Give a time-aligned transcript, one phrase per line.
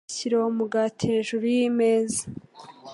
[0.15, 2.21] Shyira uwo mugati hejuru yimeza.